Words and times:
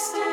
Christ 0.00 0.29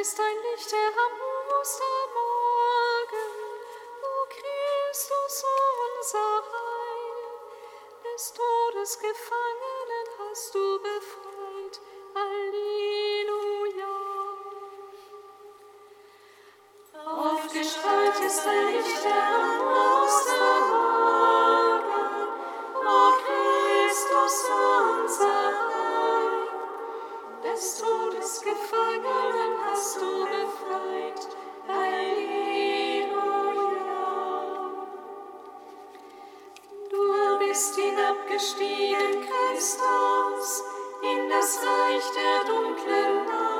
ist 0.00 0.18
ein 0.18 0.36
Licht, 0.50 0.72
der 0.72 0.78
am 0.78 1.60
Ostermorgen, 1.60 3.32
o 4.00 4.26
Christus 4.30 5.44
unser 5.44 6.30
Heil, 6.52 7.20
des 8.04 8.32
Todes 8.32 8.98
gefangen. 8.98 9.69
ist 37.60 37.74
hinabgestiegen, 37.74 39.20
Christus, 39.20 40.62
in 41.02 41.28
das 41.28 41.58
Reich 41.58 42.04
der 42.16 42.50
dunklen 42.50 43.26
Nacht. 43.26 43.59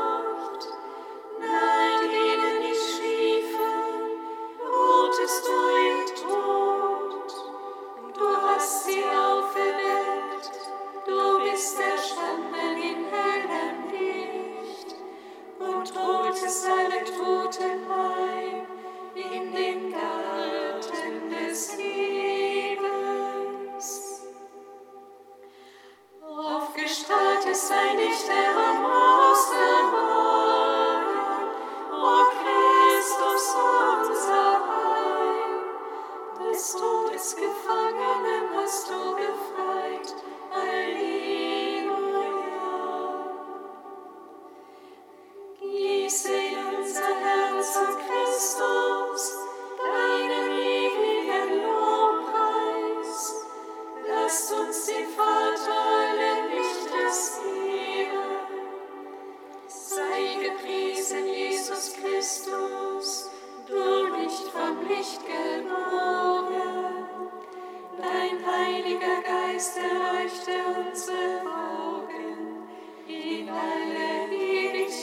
Geist 69.01 69.79
erleuchte 69.79 70.53
unsere 70.77 71.41
Augen 71.41 72.69
in 73.09 73.49
alle 73.49 74.29
Ewigkeit. 74.31 75.01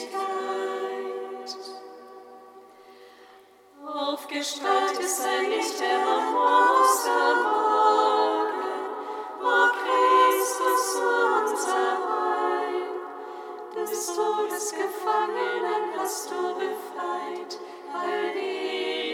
Aufgestrahlt 3.84 5.00
ist 5.00 5.26
ein 5.26 5.50
Licht 5.50 5.80
der 5.80 5.98
Vermustermorgen, 5.98 8.62
O 9.42 9.66
Christus, 9.82 11.02
unser 11.42 11.98
Heil, 12.08 12.86
des 13.74 14.14
Todes 14.14 14.70
Gefangenen 14.70 15.98
hast 15.98 16.30
du 16.30 16.54
befreit, 16.54 17.58
all 17.92 18.32
die 18.32 19.07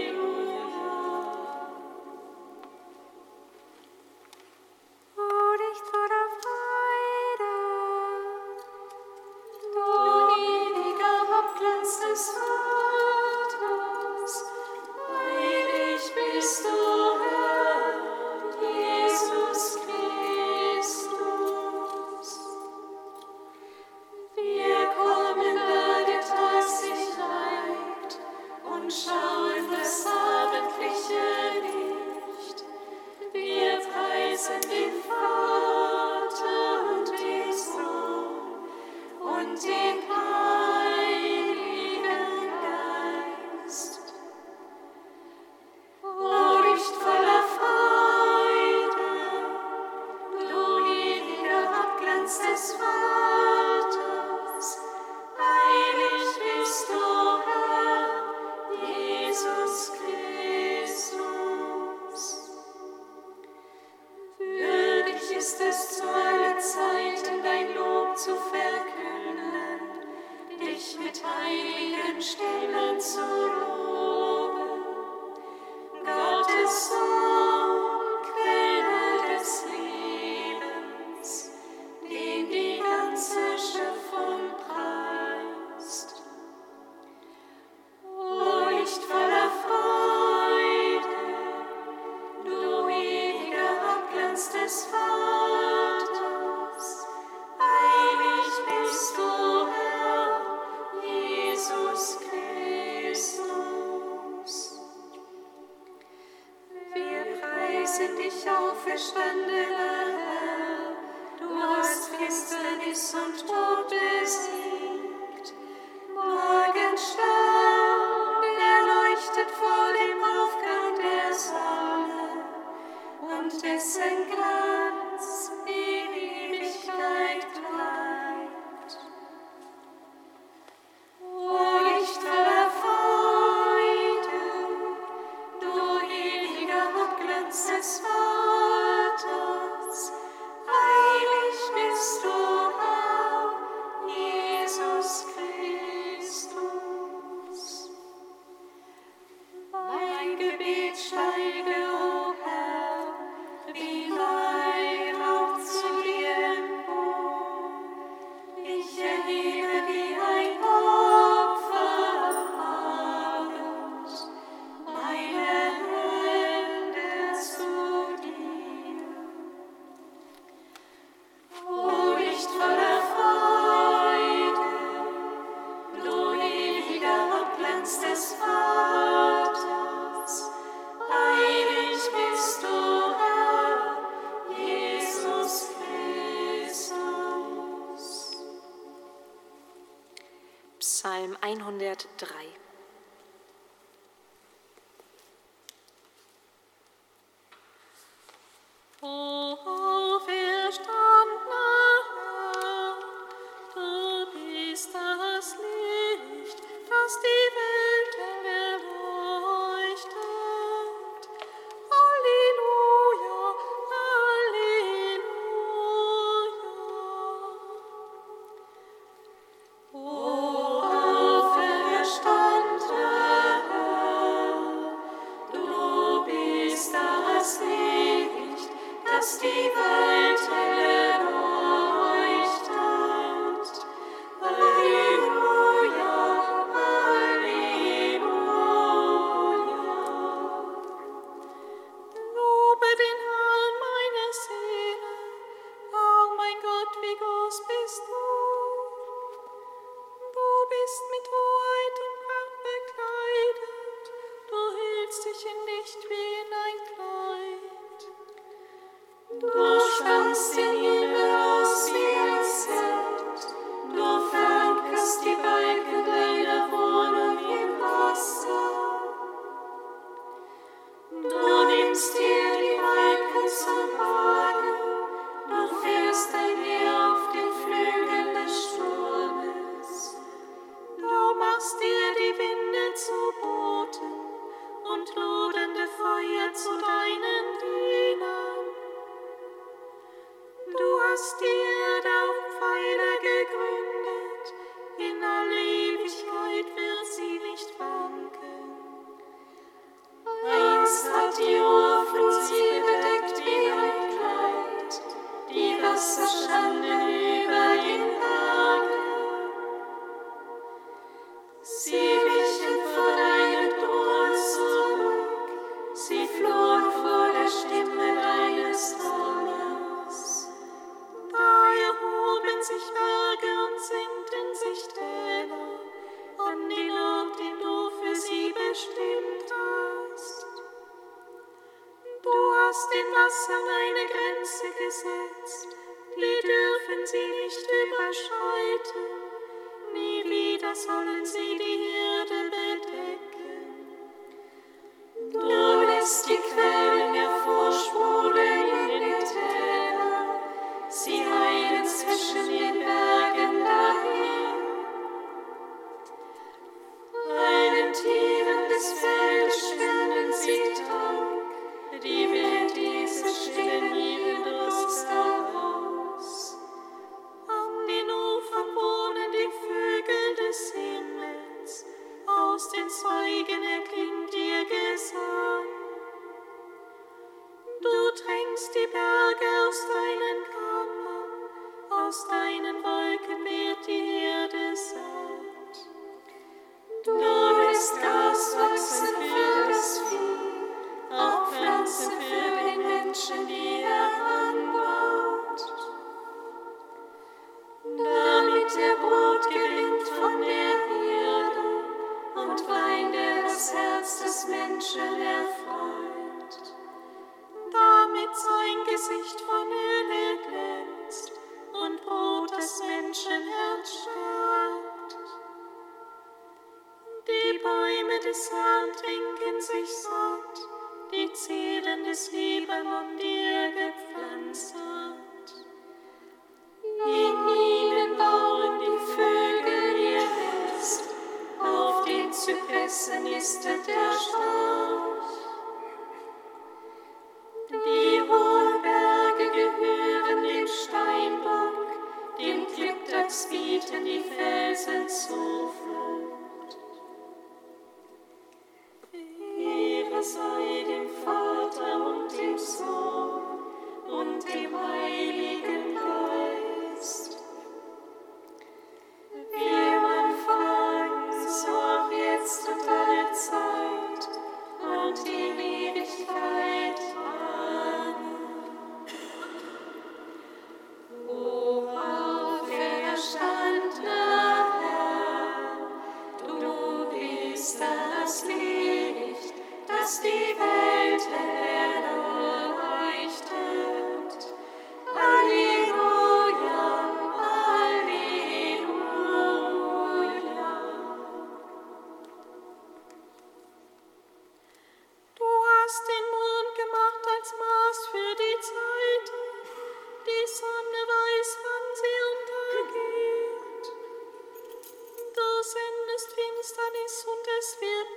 zu 432.44 432.50
küssen 432.66 433.26
ist 433.26 433.64
der 433.64 433.78
Staub. 433.80 435.23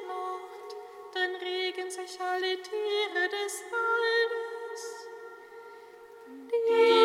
Nacht, 0.06 0.75
dann 1.13 1.36
regen 1.36 1.89
sich 1.89 2.20
alle 2.20 2.62
Tiere 2.62 3.30
des 3.30 3.63
Waldes. 3.72 5.08
Die 6.51 6.97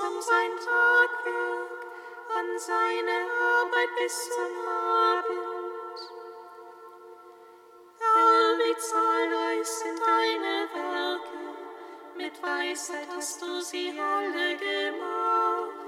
um 0.00 0.20
sein 0.20 0.50
Tagwerk, 0.56 1.86
an 2.36 2.58
seine 2.58 3.16
Arbeit 3.60 3.90
bis 3.98 4.30
zum 4.30 4.68
Abend. 4.68 5.98
All 8.16 8.58
wie 8.58 8.76
zahlreich 8.76 9.66
sind 9.66 10.00
deine 10.00 10.68
Werke, 10.74 11.38
mit 12.16 12.42
Weisheit 12.42 13.08
hast 13.14 13.40
du 13.42 13.60
sie 13.60 13.98
alle 13.98 14.56
gemacht. 14.56 15.84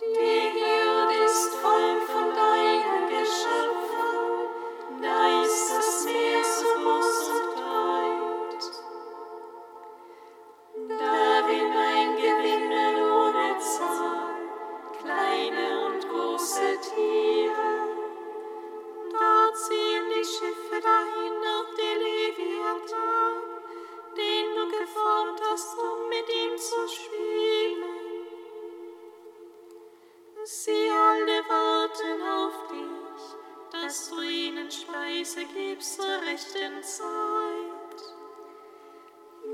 Die 0.00 0.45
Sie 30.48 30.88
alle 30.92 31.42
warten 31.48 32.22
auf 32.22 32.68
dich, 32.68 33.82
dass 33.82 34.10
du 34.10 34.20
ihnen 34.20 34.70
Speise 34.70 35.44
gibst 35.44 35.96
zur 35.96 36.22
rechten 36.22 36.80
Zeit. 36.84 38.00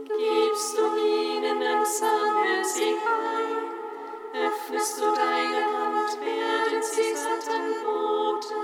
Gibst 0.04 0.76
du 0.76 0.84
ihnen, 0.98 1.60
dann 1.60 1.86
sammeln 1.86 2.62
sie 2.62 2.94
ein. 3.08 4.44
Öffnest 4.46 5.00
du 5.00 5.04
deine 5.14 5.64
Hand, 5.64 6.20
werden 6.20 6.82
sie 6.82 7.14
satt 7.14 7.48
an 7.54 7.72
Broten. 7.82 8.56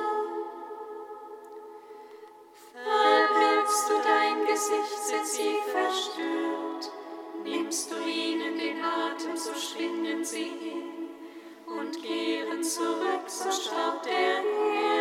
Verbirgst 2.74 3.88
du 3.88 3.94
dein 4.04 4.44
Gesicht, 4.44 4.98
sind 4.98 5.26
sie 5.26 5.56
verstört. 5.72 6.92
Nimmst 7.42 7.90
du 7.90 7.96
ihnen 8.06 8.58
den 8.58 8.84
Atem, 8.84 9.34
so 9.34 9.54
schwingen 9.54 10.22
sie 10.22 10.44
hin 10.44 10.87
und 11.70 12.02
kehren 12.02 12.62
zurück 12.62 13.28
zum 13.28 13.52
Staub 13.52 14.02
der 14.02 14.12
Erde. 14.12 14.97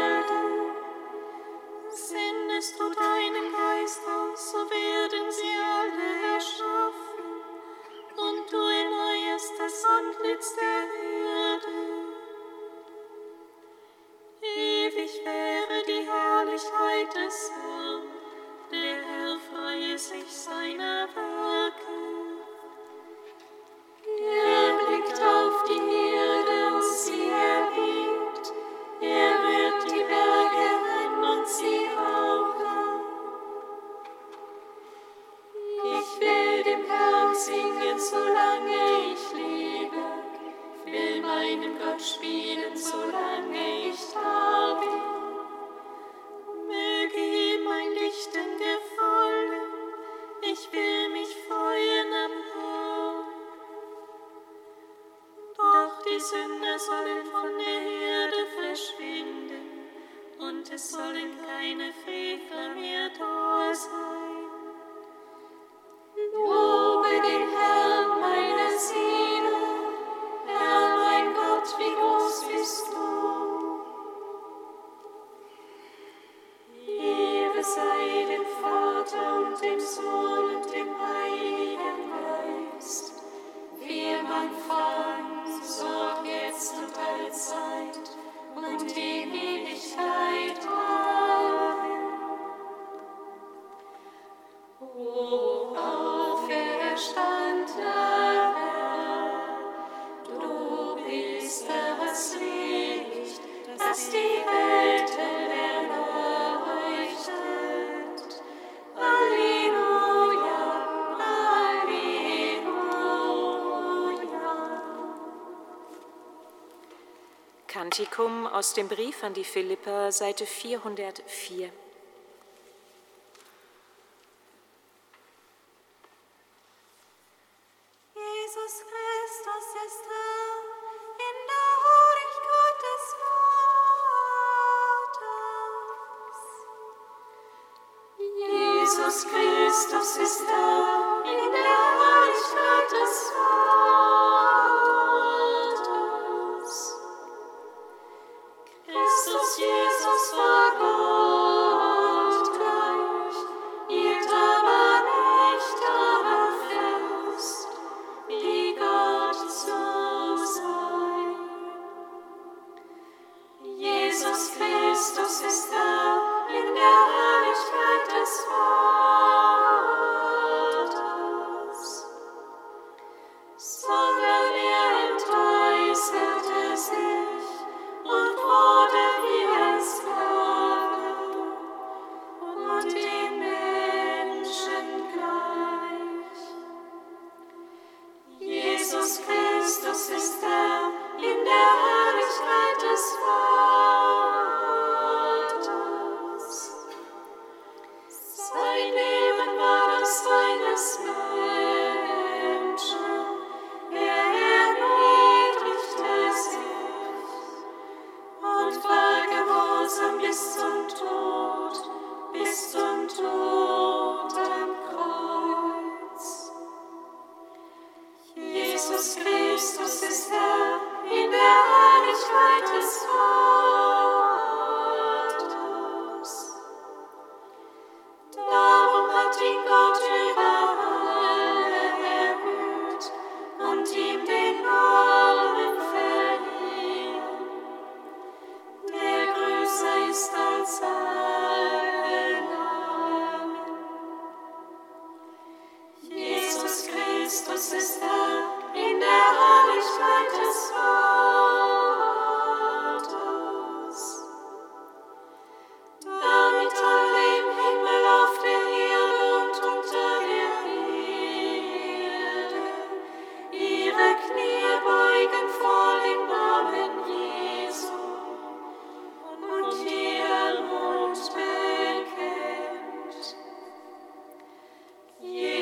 Kantikum 118.08 118.48
aus 118.48 118.74
dem 118.74 118.88
Brief 118.88 119.24
an 119.24 119.34
die 119.34 119.44
Philipper, 119.44 120.12
Seite 120.12 120.46
404. 120.46 121.70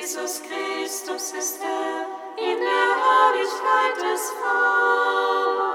Jesus 0.05 0.39
Christus 0.43 1.33
ist 1.33 1.59
er 1.63 2.05
in 2.37 2.59
der 2.59 2.89
Herrlichkeit 3.01 3.97
des 3.97 4.29
Vaters. 4.39 5.74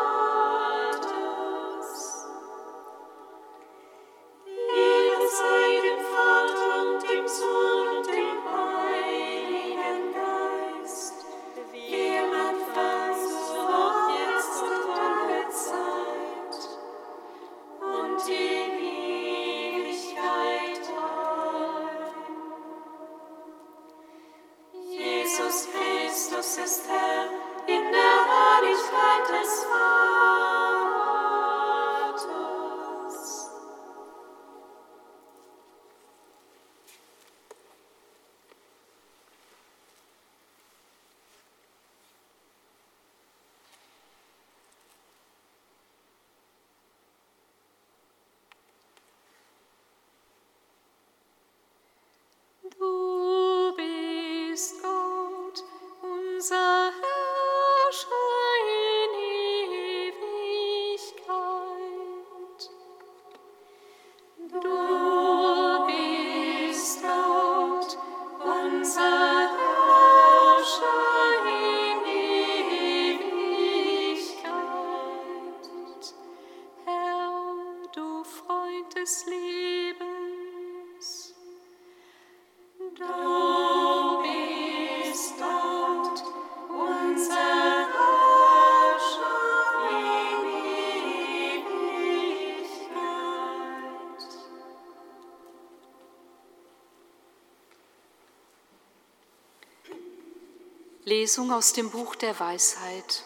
Lesung 101.31 101.53
aus 101.53 101.73
dem 101.73 101.93
Buch 101.93 102.17
der 102.17 102.41
Weisheit. 102.41 103.23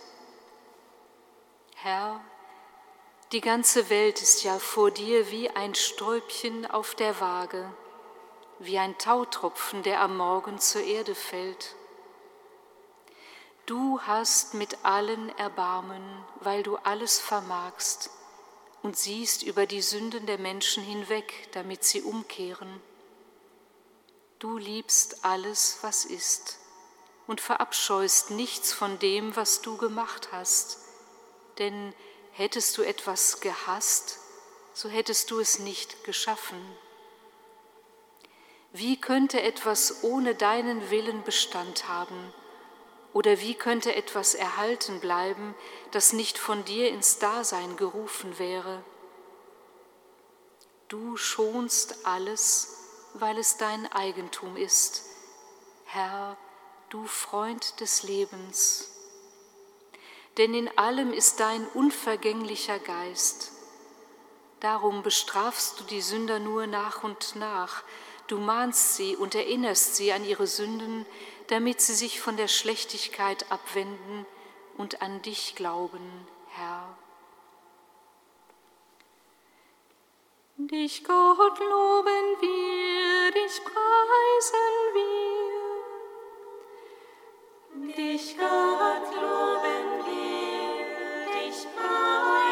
Herr, 1.77 2.21
die 3.33 3.41
ganze 3.41 3.89
Welt 3.89 4.21
ist 4.21 4.45
ja 4.45 4.59
vor 4.59 4.91
dir 4.91 5.31
wie 5.31 5.49
ein 5.49 5.75
Stäubchen 5.75 6.71
auf 6.71 6.95
der 6.95 7.19
Waage, 7.23 7.73
wie 8.59 8.79
ein 8.79 8.99
Tautropfen, 8.99 9.83
der 9.85 10.03
am 10.03 10.19
Morgen 10.19 10.59
zur 10.59 10.83
Erde 10.83 11.15
fällt. 11.15 11.77
Du 13.65 13.99
hast 14.03 14.53
mit 14.53 14.85
allen 14.85 15.31
Erbarmen, 15.39 16.05
weil 16.41 16.63
du 16.63 16.77
alles 16.77 17.19
vermagst 17.19 18.11
und 18.83 18.99
siehst 18.99 19.43
über 19.43 19.65
die 19.65 19.81
Sünden 19.81 20.27
der 20.27 20.39
Menschen 20.39 20.85
hinweg, 20.85 21.49
damit 21.53 21.85
sie 21.85 22.03
umkehren. 22.03 22.83
Du 24.41 24.59
liebst 24.59 25.25
alles, 25.25 25.79
was 25.81 26.05
ist, 26.05 26.59
und 27.27 27.41
verabscheust 27.41 28.31
nichts 28.31 28.73
von 28.73 28.99
dem, 28.99 29.35
was 29.37 29.63
du 29.63 29.77
gemacht 29.77 30.29
hast, 30.33 30.79
denn 31.59 31.95
hättest 32.33 32.77
du 32.77 32.83
etwas 32.83 33.41
gehasst, 33.41 34.19
so 34.75 34.89
hättest 34.89 35.31
du 35.31 35.39
es 35.39 35.59
nicht 35.59 36.05
geschaffen. 36.05 36.61
Wie 38.73 39.01
könnte 39.01 39.41
etwas 39.41 40.03
ohne 40.03 40.35
deinen 40.35 40.91
Willen 40.91 41.23
Bestand 41.23 41.89
haben? 41.89 42.35
Oder 43.13 43.39
wie 43.41 43.55
könnte 43.55 43.95
etwas 43.95 44.35
erhalten 44.35 44.99
bleiben, 44.99 45.55
das 45.93 46.13
nicht 46.13 46.37
von 46.37 46.65
dir 46.65 46.89
ins 46.89 47.21
Dasein 47.21 47.77
gerufen 47.77 48.41
wäre? 48.41 48.83
Du 50.89 51.17
schonst 51.17 52.05
alles, 52.05 52.77
weil 53.15 53.39
es 53.39 53.57
dein 53.57 53.91
Eigentum 53.93 54.57
ist. 54.57 55.05
Herr, 55.85 56.37
du 56.95 57.05
Freund 57.07 57.81
des 57.81 58.05
Lebens. 58.05 58.89
Denn 60.39 60.55
in 60.55 60.71
allem 60.79 61.13
ist 61.13 61.41
dein 61.41 61.67
unvergänglicher 61.75 62.79
Geist. 62.79 63.51
Darum 64.61 65.03
bestrafst 65.03 65.81
du 65.81 65.85
die 65.85 66.01
Sünder 66.01 66.39
nur 66.39 66.69
nach 66.69 67.03
und 67.03 67.35
nach, 67.35 67.83
Du 68.27 68.39
mahnst 68.39 68.95
sie 68.97 69.17
und 69.17 69.35
erinnerst 69.35 69.97
sie 69.97 70.11
an 70.11 70.25
ihre 70.25 70.47
Sünden, 70.47 71.05
damit 71.49 71.83
sie 71.83 71.93
sich 71.93 72.23
von 72.23 72.39
der 72.39 72.49
Schlechtigkeit 72.49 73.53
abwenden 73.53 74.25
und 74.79 75.03
an 75.03 75.21
dich 75.21 75.55
glauben, 75.57 76.27
Herr. 76.49 76.97
Dich, 80.57 81.05
Gott, 81.05 81.59
loben 81.59 82.41
wir, 82.41 83.31
dich 83.33 83.63
preisen 83.63 84.95
wir. 84.95 85.44
Dich, 87.77 88.37
Gott, 88.37 89.15
loben 89.17 90.07
wir, 90.07 91.27
dich 91.35 91.67
preisen 91.75 92.44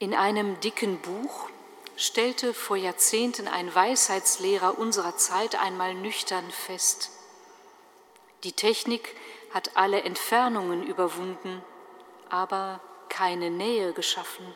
In 0.00 0.14
einem 0.14 0.60
dicken 0.60 1.00
Buch 1.00 1.48
stellte 1.96 2.54
vor 2.54 2.76
Jahrzehnten 2.76 3.48
ein 3.48 3.74
Weisheitslehrer 3.74 4.78
unserer 4.78 5.16
Zeit 5.16 5.60
einmal 5.60 5.94
nüchtern 5.94 6.48
fest. 6.52 7.10
Die 8.44 8.52
Technik 8.52 9.16
hat 9.52 9.76
alle 9.76 10.02
Entfernungen 10.02 10.84
überwunden, 10.86 11.64
aber 12.28 12.80
keine 13.08 13.50
Nähe 13.50 13.92
geschaffen. 13.92 14.46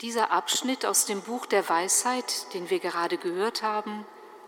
Dieser 0.00 0.32
Abschnitt 0.32 0.84
aus 0.84 1.06
dem 1.06 1.22
Buch 1.22 1.46
der 1.46 1.68
Weisheit, 1.68 2.52
den 2.54 2.70
wir 2.70 2.80
gerade 2.80 3.18
gehört 3.18 3.62
haben 3.62 4.04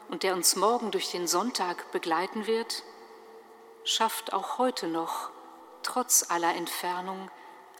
und 0.08 0.24
der 0.24 0.34
uns 0.34 0.56
morgen 0.56 0.90
durch 0.90 1.12
den 1.12 1.28
Sonntag 1.28 1.92
begleiten 1.92 2.48
wird, 2.48 2.82
schafft 3.84 4.32
auch 4.32 4.58
heute 4.58 4.88
noch, 4.88 5.30
trotz 5.84 6.28
aller 6.28 6.56
Entfernung, 6.56 7.30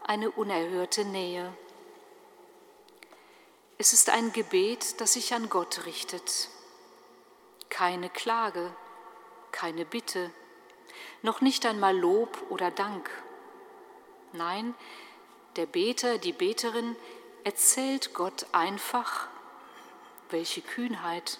eine 0.04 0.30
unerhörte 0.30 1.04
Nähe. 1.04 1.52
Es 3.78 3.92
ist 3.92 4.10
ein 4.10 4.32
Gebet, 4.32 5.00
das 5.00 5.14
sich 5.14 5.34
an 5.34 5.48
Gott 5.48 5.86
richtet. 5.86 6.48
Keine 7.70 8.10
Klage, 8.10 8.74
keine 9.50 9.84
Bitte, 9.84 10.30
noch 11.22 11.40
nicht 11.40 11.66
einmal 11.66 11.96
Lob 11.96 12.38
oder 12.50 12.70
Dank. 12.70 13.10
Nein, 14.32 14.74
der 15.56 15.66
Beter, 15.66 16.18
die 16.18 16.32
Beterin 16.32 16.96
erzählt 17.44 18.14
Gott 18.14 18.46
einfach, 18.52 19.28
welche 20.30 20.60
Kühnheit, 20.60 21.38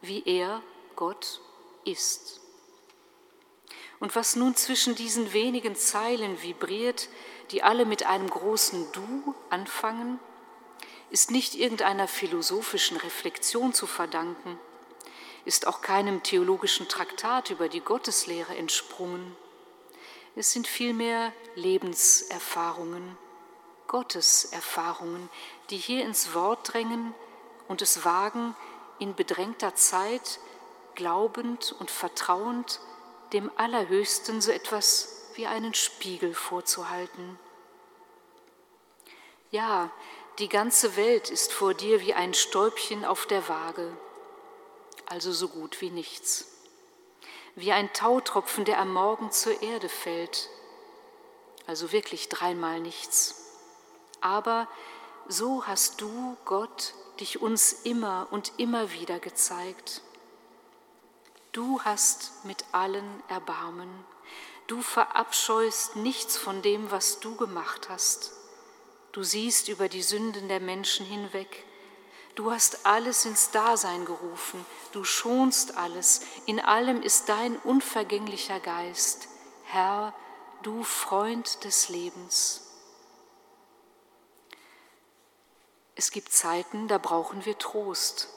wie 0.00 0.22
er, 0.24 0.62
Gott, 0.96 1.40
ist. 1.84 2.40
Und 4.00 4.16
was 4.16 4.34
nun 4.34 4.56
zwischen 4.56 4.94
diesen 4.94 5.32
wenigen 5.32 5.76
Zeilen 5.76 6.42
vibriert, 6.42 7.08
die 7.52 7.62
alle 7.62 7.84
mit 7.84 8.04
einem 8.04 8.28
großen 8.28 8.90
Du 8.92 9.34
anfangen, 9.50 10.18
ist 11.10 11.30
nicht 11.30 11.54
irgendeiner 11.54 12.08
philosophischen 12.08 12.96
Reflexion 12.96 13.74
zu 13.74 13.86
verdanken, 13.86 14.58
ist 15.44 15.66
auch 15.66 15.82
keinem 15.82 16.22
theologischen 16.22 16.88
Traktat 16.88 17.50
über 17.50 17.68
die 17.68 17.80
Gotteslehre 17.80 18.56
entsprungen. 18.56 19.36
Es 20.34 20.52
sind 20.52 20.66
vielmehr 20.66 21.32
Lebenserfahrungen, 21.54 23.18
Gotteserfahrungen, 23.86 25.28
die 25.68 25.76
hier 25.76 26.04
ins 26.04 26.32
Wort 26.32 26.72
drängen 26.72 27.14
und 27.68 27.82
es 27.82 28.06
wagen, 28.06 28.56
in 28.98 29.14
bedrängter 29.14 29.74
Zeit, 29.74 30.40
glaubend 30.94 31.74
und 31.78 31.90
vertrauend, 31.90 32.80
dem 33.34 33.50
Allerhöchsten 33.56 34.40
so 34.40 34.50
etwas 34.50 35.21
wie 35.36 35.46
einen 35.46 35.74
Spiegel 35.74 36.34
vorzuhalten. 36.34 37.38
Ja, 39.50 39.90
die 40.38 40.48
ganze 40.48 40.96
Welt 40.96 41.30
ist 41.30 41.52
vor 41.52 41.74
dir 41.74 42.00
wie 42.00 42.14
ein 42.14 42.32
Stäubchen 42.32 43.04
auf 43.04 43.26
der 43.26 43.48
Waage, 43.48 43.96
also 45.06 45.30
so 45.32 45.48
gut 45.48 45.80
wie 45.80 45.90
nichts. 45.90 46.46
Wie 47.54 47.72
ein 47.72 47.92
Tautropfen, 47.92 48.64
der 48.64 48.78
am 48.78 48.92
Morgen 48.92 49.30
zur 49.30 49.60
Erde 49.60 49.90
fällt, 49.90 50.48
also 51.66 51.92
wirklich 51.92 52.30
dreimal 52.30 52.80
nichts. 52.80 53.58
Aber 54.22 54.68
so 55.28 55.66
hast 55.66 56.00
du, 56.00 56.36
Gott, 56.44 56.94
dich 57.20 57.42
uns 57.42 57.72
immer 57.84 58.26
und 58.30 58.52
immer 58.56 58.92
wieder 58.92 59.18
gezeigt. 59.18 60.00
Du 61.52 61.82
hast 61.82 62.44
mit 62.44 62.64
allen 62.72 63.22
Erbarmen. 63.28 63.90
Du 64.66 64.80
verabscheust 64.82 65.96
nichts 65.96 66.36
von 66.36 66.62
dem, 66.62 66.90
was 66.90 67.20
du 67.20 67.36
gemacht 67.36 67.88
hast. 67.88 68.32
Du 69.12 69.22
siehst 69.22 69.68
über 69.68 69.88
die 69.88 70.02
Sünden 70.02 70.48
der 70.48 70.60
Menschen 70.60 71.04
hinweg. 71.04 71.64
Du 72.34 72.50
hast 72.50 72.86
alles 72.86 73.26
ins 73.26 73.50
Dasein 73.50 74.06
gerufen. 74.06 74.64
Du 74.92 75.04
schonst 75.04 75.76
alles. 75.76 76.22
In 76.46 76.60
allem 76.60 77.02
ist 77.02 77.28
dein 77.28 77.56
unvergänglicher 77.58 78.58
Geist. 78.60 79.28
Herr, 79.64 80.14
du 80.62 80.82
Freund 80.82 81.64
des 81.64 81.90
Lebens. 81.90 82.62
Es 85.94 86.10
gibt 86.10 86.32
Zeiten, 86.32 86.88
da 86.88 86.96
brauchen 86.96 87.44
wir 87.44 87.58
Trost. 87.58 88.28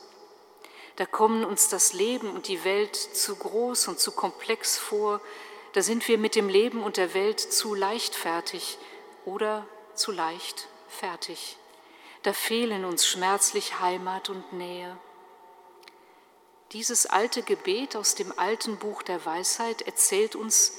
Da 0.98 1.06
kommen 1.06 1.46
uns 1.46 1.70
das 1.70 1.94
Leben 1.94 2.30
und 2.32 2.48
die 2.48 2.64
Welt 2.64 2.96
zu 2.96 3.36
groß 3.36 3.88
und 3.88 4.00
zu 4.00 4.12
komplex 4.12 4.78
vor. 4.78 5.22
Da 5.76 5.82
sind 5.82 6.08
wir 6.08 6.18
mit 6.18 6.36
dem 6.36 6.48
Leben 6.48 6.82
und 6.82 6.96
der 6.96 7.14
Welt 7.14 7.38
zu 7.38 7.76
leichtfertig 7.76 8.78
oder 9.26 9.68
zu 9.94 10.14
leicht 10.14 10.70
fertig. 10.88 11.58
Da 12.24 12.32
fehlen 12.32 12.86
uns 12.86 13.06
schmerzlich 13.06 13.82
Heimat 13.82 14.30
und 14.30 14.54
Nähe. 14.54 14.98
Dieses 16.72 17.08
alte 17.08 17.44
Gebet 17.44 17.98
aus 17.98 18.16
dem 18.16 18.32
alten 18.40 18.78
Buch 18.78 19.04
der 19.04 19.26
Weisheit 19.26 19.82
erzählt 19.82 20.38
uns, 20.38 20.78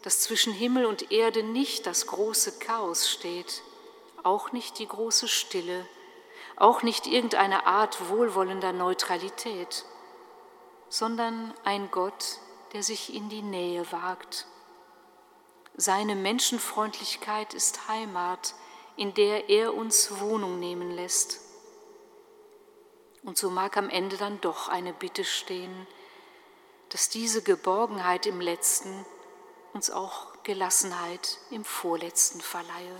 dass 0.00 0.20
zwischen 0.20 0.54
Himmel 0.54 0.86
und 0.86 1.12
Erde 1.12 1.42
nicht 1.42 1.86
das 1.86 2.06
große 2.06 2.58
Chaos 2.58 3.10
steht, 3.10 3.60
auch 4.22 4.50
nicht 4.52 4.78
die 4.78 4.88
große 4.88 5.28
Stille, 5.28 5.86
auch 6.56 6.82
nicht 6.82 7.06
irgendeine 7.06 7.66
Art 7.66 8.08
wohlwollender 8.08 8.72
Neutralität, 8.72 9.84
sondern 10.88 11.52
ein 11.64 11.90
Gott, 11.90 12.38
der 12.72 12.82
sich 12.82 13.14
in 13.14 13.28
die 13.28 13.42
Nähe 13.42 13.90
wagt. 13.92 14.46
Seine 15.76 16.14
Menschenfreundlichkeit 16.14 17.54
ist 17.54 17.88
Heimat, 17.88 18.54
in 18.96 19.14
der 19.14 19.48
er 19.48 19.74
uns 19.74 20.20
Wohnung 20.20 20.58
nehmen 20.58 20.90
lässt. 20.90 21.40
Und 23.22 23.38
so 23.38 23.50
mag 23.50 23.76
am 23.76 23.88
Ende 23.88 24.16
dann 24.16 24.40
doch 24.40 24.68
eine 24.68 24.92
Bitte 24.92 25.24
stehen, 25.24 25.86
dass 26.88 27.08
diese 27.08 27.42
Geborgenheit 27.42 28.26
im 28.26 28.40
letzten 28.40 29.06
uns 29.72 29.90
auch 29.90 30.42
Gelassenheit 30.42 31.38
im 31.50 31.64
vorletzten 31.64 32.40
verleihe. 32.40 32.96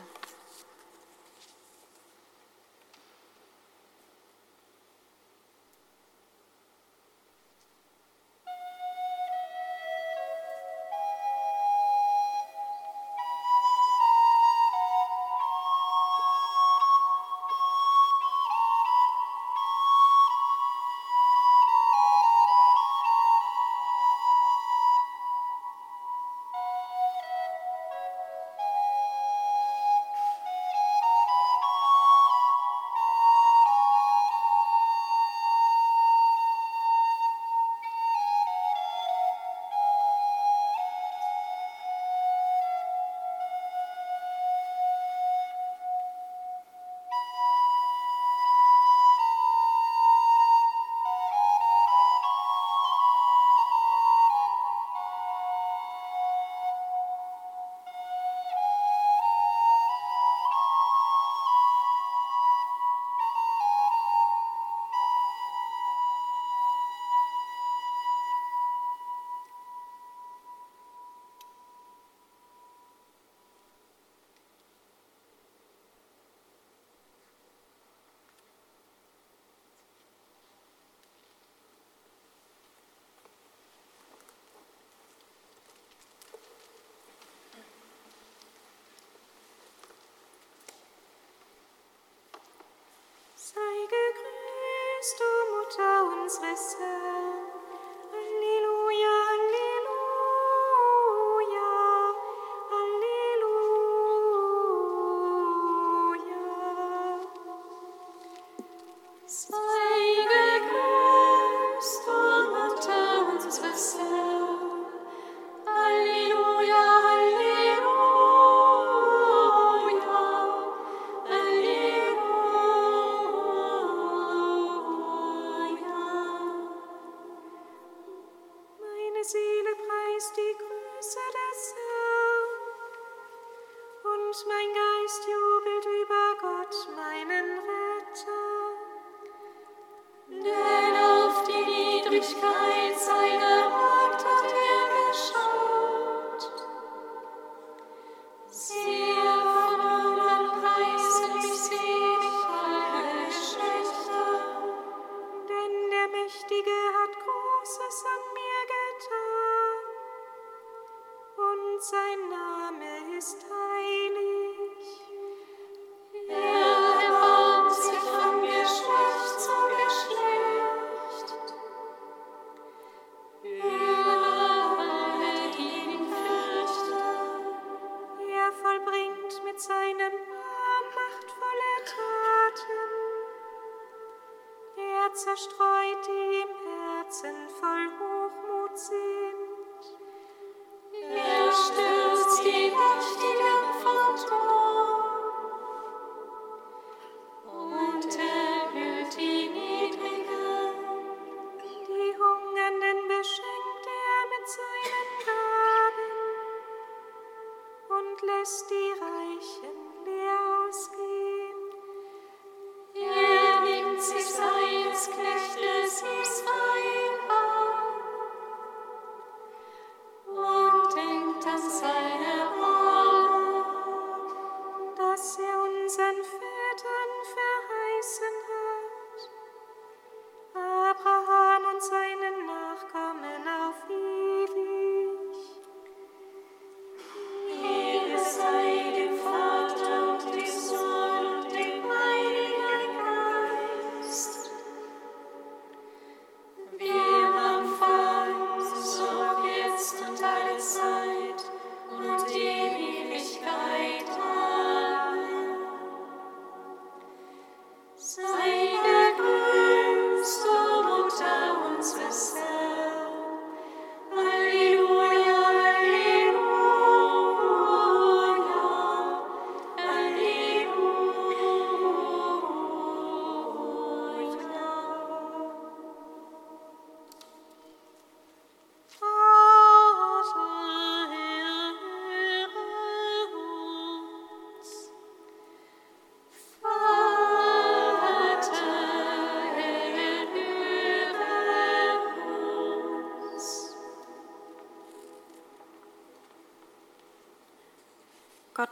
Unseres 96.22 96.76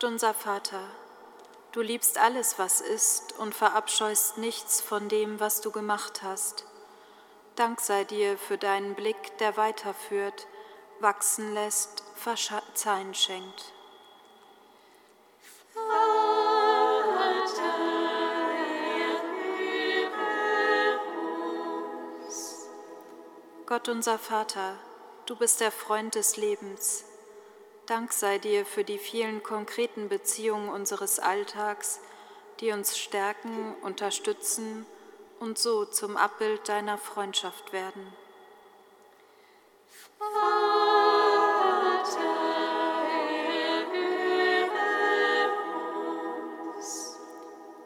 Gott 0.00 0.12
unser 0.12 0.32
Vater, 0.32 0.80
du 1.72 1.82
liebst 1.82 2.16
alles, 2.16 2.58
was 2.58 2.80
ist, 2.80 3.38
und 3.38 3.54
verabscheust 3.54 4.38
nichts 4.38 4.80
von 4.80 5.10
dem, 5.10 5.40
was 5.40 5.60
du 5.60 5.70
gemacht 5.70 6.22
hast. 6.22 6.64
Dank 7.54 7.80
sei 7.80 8.04
dir 8.04 8.38
für 8.38 8.56
deinen 8.56 8.94
Blick, 8.94 9.36
der 9.40 9.58
weiterführt, 9.58 10.46
wachsen 11.00 11.52
lässt, 11.52 12.02
Verzeihen 12.14 13.12
schenkt. 13.12 13.74
Gott 23.66 23.90
unser 23.90 24.18
Vater, 24.18 24.78
du 25.26 25.36
bist 25.36 25.60
der 25.60 25.70
Freund 25.70 26.14
des 26.14 26.38
Lebens. 26.38 27.04
Dank 27.90 28.12
sei 28.12 28.38
dir 28.38 28.64
für 28.64 28.84
die 28.84 28.98
vielen 28.98 29.42
konkreten 29.42 30.08
Beziehungen 30.08 30.68
unseres 30.68 31.18
Alltags, 31.18 31.98
die 32.60 32.70
uns 32.70 32.96
stärken, 32.96 33.74
unterstützen 33.82 34.86
und 35.40 35.58
so 35.58 35.84
zum 35.84 36.16
Abbild 36.16 36.68
deiner 36.68 36.98
Freundschaft 36.98 37.72
werden. 37.72 38.12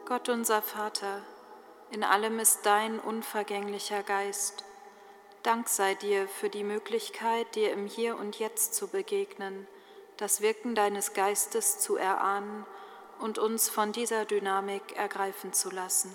Gott 0.05 0.29
unser 0.29 0.61
Vater, 0.61 1.23
in 1.89 2.03
allem 2.03 2.37
ist 2.37 2.63
dein 2.67 2.99
unvergänglicher 2.99 4.03
Geist. 4.03 4.65
Dank 5.41 5.67
sei 5.67 5.95
dir 5.95 6.27
für 6.27 6.51
die 6.51 6.63
Möglichkeit, 6.63 7.55
dir 7.55 7.73
im 7.73 7.87
Hier 7.87 8.19
und 8.19 8.37
Jetzt 8.37 8.75
zu 8.75 8.87
begegnen 8.87 9.67
das 10.17 10.41
Wirken 10.41 10.75
deines 10.75 11.13
Geistes 11.13 11.79
zu 11.79 11.97
erahnen 11.97 12.65
und 13.19 13.37
uns 13.37 13.69
von 13.69 13.91
dieser 13.91 14.25
Dynamik 14.25 14.95
ergreifen 14.95 15.53
zu 15.53 15.69
lassen. 15.69 16.11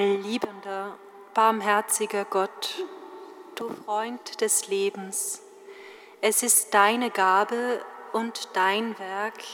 Allliebender, 0.00 0.96
barmherziger 1.34 2.24
Gott, 2.24 2.86
du 3.54 3.68
Freund 3.68 4.40
des 4.40 4.66
Lebens, 4.68 5.42
es 6.22 6.42
ist 6.42 6.72
deine 6.72 7.10
Gabe 7.10 7.84
und 8.14 8.48
dein 8.54 8.98
Werk, 8.98 9.44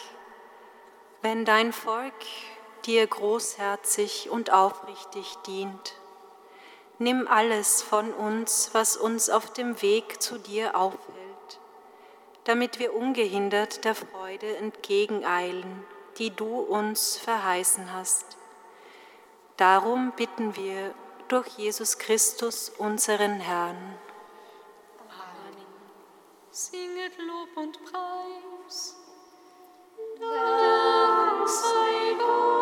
wenn 1.20 1.44
dein 1.44 1.72
Volk 1.72 2.14
dir 2.84 3.04
großherzig 3.08 4.30
und 4.30 4.52
aufrichtig 4.52 5.34
dient. 5.48 5.96
Nimm 7.00 7.26
alles 7.26 7.82
von 7.82 8.12
uns, 8.12 8.70
was 8.72 8.96
uns 8.96 9.28
auf 9.28 9.52
dem 9.52 9.82
Weg 9.82 10.22
zu 10.22 10.38
dir 10.38 10.76
aufhält, 10.76 11.58
damit 12.44 12.78
wir 12.78 12.94
ungehindert 12.94 13.84
der 13.84 13.96
Freude 13.96 14.58
entgegeneilen, 14.58 15.84
die 16.18 16.30
du 16.30 16.60
uns 16.60 17.16
verheißen 17.16 17.92
hast 17.92 18.36
Darum 19.56 20.12
bitten 20.16 20.54
wir 20.54 20.94
durch 21.28 21.46
Jesus 21.56 21.96
Christus, 21.98 22.68
unseren 22.68 23.40
Herrn. 23.40 23.98
Amen. 25.08 25.66
Singet 26.50 27.16
Lob 27.18 27.56
und 27.56 27.78
Preis. 27.84 28.96
Dank 30.20 31.48
sei 31.48 32.16
Gott. 32.18 32.55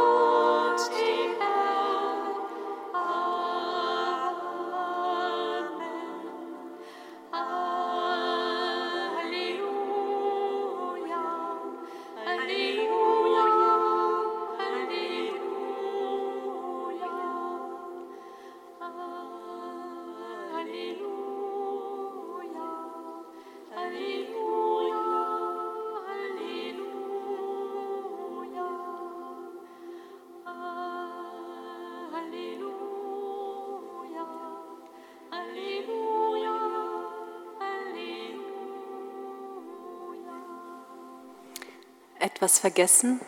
Etwas 42.45 42.59
vergessen. 42.59 43.23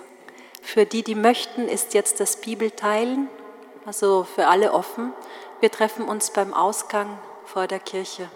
Für 0.61 0.85
die, 0.85 1.03
die 1.03 1.15
möchten, 1.15 1.69
ist 1.69 1.95
jetzt 1.95 2.21
das 2.21 2.37
Bibelteilen, 2.37 3.29
also 3.87 4.25
für 4.25 4.47
alle 4.49 4.75
offen. 4.75 5.15
Wir 5.61 5.71
treffen 5.71 6.07
uns 6.07 6.31
beim 6.31 6.53
Ausgang 6.53 7.19
vor 7.47 7.67
der 7.67 7.79
Kirche. 7.79 8.29